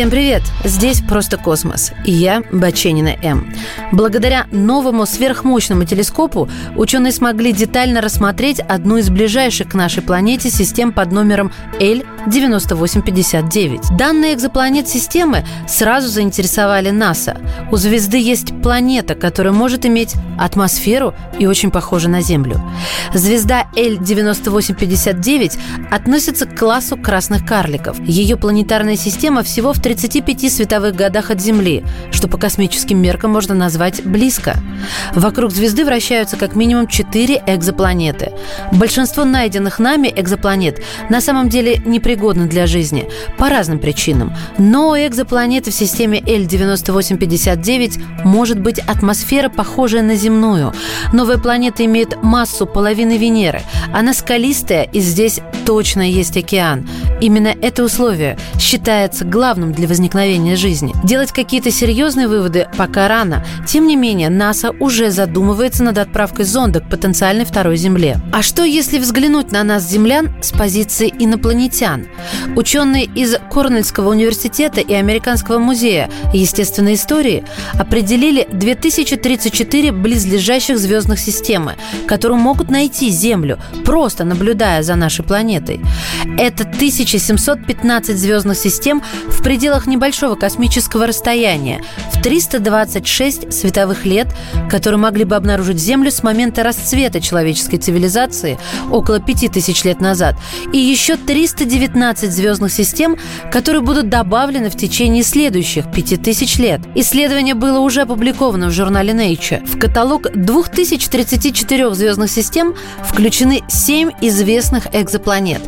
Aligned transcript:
Всем 0.00 0.08
привет! 0.08 0.42
Здесь 0.64 1.02
«Просто 1.02 1.36
космос» 1.36 1.92
и 2.06 2.10
я, 2.10 2.42
Баченина 2.50 3.16
М. 3.22 3.52
Благодаря 3.92 4.46
новому 4.50 5.04
сверхмощному 5.04 5.84
телескопу 5.84 6.48
ученые 6.74 7.12
смогли 7.12 7.52
детально 7.52 8.00
рассмотреть 8.00 8.60
одну 8.60 8.96
из 8.96 9.10
ближайших 9.10 9.68
к 9.68 9.74
нашей 9.74 10.02
планете 10.02 10.48
систем 10.48 10.92
под 10.92 11.12
номером 11.12 11.52
L9859. 12.26 13.96
Данные 13.96 14.34
экзопланет 14.34 14.88
системы 14.88 15.44
сразу 15.68 16.08
заинтересовали 16.08 16.90
НАСА. 16.90 17.38
У 17.70 17.76
звезды 17.76 18.18
есть 18.18 18.60
планета, 18.62 19.14
которая 19.14 19.52
может 19.52 19.86
иметь 19.86 20.14
атмосферу 20.38 21.14
и 21.38 21.46
очень 21.46 21.70
похожа 21.70 22.08
на 22.08 22.20
Землю. 22.22 22.60
Звезда 23.14 23.64
L9859 23.74 25.58
относится 25.90 26.46
к 26.46 26.58
классу 26.58 26.96
красных 26.96 27.46
карликов. 27.46 27.98
Ее 28.00 28.36
планетарная 28.36 28.96
система 28.96 29.42
всего 29.42 29.72
в 29.72 29.80
35 29.80 30.52
световых 30.52 30.94
годах 30.94 31.30
от 31.30 31.40
Земли, 31.40 31.84
что 32.10 32.28
по 32.28 32.38
космическим 32.38 33.00
меркам 33.00 33.30
можно 33.32 33.54
назвать 33.54 34.04
близко. 34.04 34.56
Вокруг 35.14 35.52
звезды 35.52 35.84
вращаются 35.84 36.36
как 36.36 36.54
минимум 36.54 36.86
4 36.86 37.42
экзопланеты. 37.46 38.32
Большинство 38.72 39.24
найденных 39.24 39.78
нами 39.78 40.12
экзопланет 40.14 40.82
на 41.08 41.20
самом 41.20 41.48
деле 41.48 41.80
непригодны 42.10 42.46
для 42.46 42.66
жизни 42.66 43.08
по 43.38 43.48
разным 43.48 43.78
причинам. 43.78 44.34
Но 44.58 44.90
у 44.90 44.96
экзопланеты 44.96 45.70
в 45.70 45.74
системе 45.74 46.20
L9859 46.20 48.24
может 48.24 48.58
быть 48.58 48.80
атмосфера, 48.80 49.48
похожая 49.48 50.02
на 50.02 50.16
земную. 50.16 50.72
Новая 51.12 51.38
планета 51.38 51.84
имеет 51.84 52.22
массу 52.22 52.66
половины 52.66 53.16
Венеры. 53.16 53.62
Она 53.92 54.12
скалистая, 54.12 54.84
и 54.84 55.00
здесь 55.00 55.40
точно 55.64 56.02
есть 56.02 56.36
океан. 56.36 56.88
Именно 57.20 57.54
это 57.60 57.84
условие 57.84 58.38
считается 58.58 59.24
главным 59.24 59.72
для 59.72 59.86
возникновения 59.86 60.56
жизни. 60.56 60.94
Делать 61.04 61.32
какие-то 61.32 61.70
серьезные 61.70 62.28
выводы 62.28 62.68
пока 62.76 63.08
рано. 63.08 63.44
Тем 63.66 63.86
не 63.86 63.96
менее, 63.96 64.30
НАСА 64.30 64.70
уже 64.80 65.10
задумывается 65.10 65.84
над 65.84 65.98
отправкой 65.98 66.44
зонда 66.44 66.80
к 66.80 66.88
потенциальной 66.88 67.44
второй 67.44 67.76
Земле. 67.76 68.20
А 68.32 68.42
что, 68.42 68.64
если 68.64 68.98
взглянуть 68.98 69.52
на 69.52 69.62
нас, 69.64 69.88
землян, 69.88 70.30
с 70.42 70.52
позиции 70.52 71.12
инопланетян? 71.18 72.06
Ученые 72.56 73.04
из 73.04 73.36
Корнельского 73.50 74.10
университета 74.10 74.80
и 74.80 74.94
Американского 74.94 75.58
музея 75.58 76.10
естественной 76.32 76.94
истории 76.94 77.44
определили 77.74 78.48
2034 78.50 79.92
близлежащих 79.92 80.78
звездных 80.78 81.18
системы, 81.18 81.74
которые 82.06 82.38
могут 82.38 82.70
найти 82.70 83.10
Землю, 83.10 83.58
просто 83.84 84.24
наблюдая 84.24 84.82
за 84.82 84.94
нашей 84.94 85.24
планетой. 85.24 85.80
Это 86.38 86.64
1715 87.10 88.16
звездных 88.16 88.56
систем 88.56 89.02
в 89.26 89.42
пределах 89.42 89.88
небольшого 89.88 90.36
космического 90.36 91.08
расстояния, 91.08 91.82
в 92.12 92.22
326 92.22 93.52
световых 93.52 94.04
лет, 94.04 94.28
которые 94.70 95.00
могли 95.00 95.24
бы 95.24 95.34
обнаружить 95.34 95.78
Землю 95.78 96.12
с 96.12 96.22
момента 96.22 96.62
расцвета 96.62 97.20
человеческой 97.20 97.78
цивилизации 97.78 98.58
около 98.92 99.18
5000 99.18 99.84
лет 99.84 100.00
назад, 100.00 100.36
и 100.72 100.78
еще 100.78 101.16
319 101.16 102.30
звездных 102.30 102.72
систем, 102.72 103.16
которые 103.50 103.82
будут 103.82 104.08
добавлены 104.08 104.70
в 104.70 104.76
течение 104.76 105.24
следующих 105.24 105.90
5000 105.90 106.58
лет. 106.58 106.80
Исследование 106.94 107.54
было 107.54 107.80
уже 107.80 108.02
опубликовано 108.02 108.68
в 108.68 108.72
журнале 108.72 109.12
Nature. 109.12 109.66
В 109.66 109.80
каталог 109.80 110.30
2034 110.32 111.92
звездных 111.94 112.30
систем 112.30 112.76
включены 113.04 113.62
7 113.68 114.10
известных 114.20 114.86
экзопланет. 114.92 115.62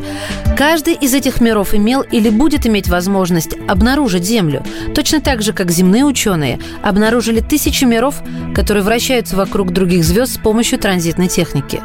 Каждый 0.57 0.95
из 0.95 1.15
этих 1.15 1.32
миров 1.41 1.75
имел 1.75 2.03
или 2.03 2.29
будет 2.29 2.67
иметь 2.67 2.89
возможность 2.89 3.57
обнаружить 3.69 4.25
Землю, 4.25 4.63
точно 4.95 5.21
так 5.21 5.43
же, 5.43 5.53
как 5.53 5.71
земные 5.71 6.05
ученые 6.05 6.59
обнаружили 6.83 7.41
тысячи 7.41 7.85
миров, 7.85 8.23
которые 8.55 8.83
вращаются 8.83 9.37
вокруг 9.37 9.73
других 9.73 10.05
звезд 10.05 10.35
с 10.35 10.39
помощью 10.39 10.79
транзитной 10.79 11.29
техники. 11.29 11.81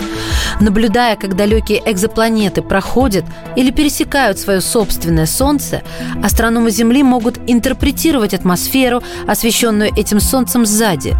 Наблюдая, 0.59 1.15
как 1.15 1.35
далекие 1.35 1.81
экзопланеты 1.85 2.61
проходят 2.61 3.25
или 3.55 3.71
пересекают 3.71 4.39
свое 4.39 4.61
собственное 4.61 5.25
Солнце, 5.25 5.81
астрономы 6.23 6.71
Земли 6.71 7.03
могут 7.03 7.39
интерпретировать 7.47 8.33
атмосферу, 8.33 9.03
освещенную 9.27 9.91
этим 9.95 10.19
Солнцем 10.19 10.65
сзади. 10.65 11.15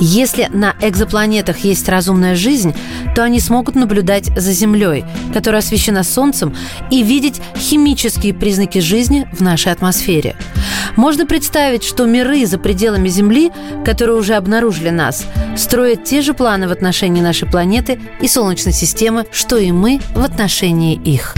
Если 0.00 0.48
на 0.52 0.74
экзопланетах 0.80 1.58
есть 1.58 1.88
разумная 1.88 2.34
жизнь, 2.34 2.74
то 3.14 3.22
они 3.22 3.40
смогут 3.40 3.74
наблюдать 3.74 4.26
за 4.36 4.52
Землей, 4.52 5.04
которая 5.32 5.60
освещена 5.60 6.04
Солнцем, 6.04 6.54
и 6.90 7.02
видеть 7.02 7.40
химические 7.72 8.34
признаки 8.34 8.80
жизни 8.80 9.26
в 9.32 9.40
нашей 9.40 9.72
атмосфере. 9.72 10.36
Можно 10.94 11.24
представить, 11.24 11.82
что 11.82 12.04
миры 12.04 12.44
за 12.44 12.58
пределами 12.58 13.08
Земли, 13.08 13.50
которые 13.82 14.18
уже 14.18 14.34
обнаружили 14.34 14.90
нас, 14.90 15.24
строят 15.56 16.04
те 16.04 16.20
же 16.20 16.34
планы 16.34 16.68
в 16.68 16.70
отношении 16.70 17.22
нашей 17.22 17.48
планеты 17.48 17.98
и 18.20 18.28
Солнечной 18.28 18.74
системы, 18.74 19.24
что 19.32 19.56
и 19.56 19.72
мы 19.72 20.02
в 20.14 20.22
отношении 20.22 20.96
их. 20.96 21.34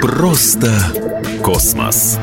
Просто 0.00 0.70
космос. 1.42 2.20